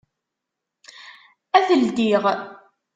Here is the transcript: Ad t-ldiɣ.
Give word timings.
Ad 1.57 1.63
t-ldiɣ. 1.67 2.23